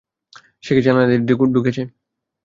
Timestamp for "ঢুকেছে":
1.55-1.81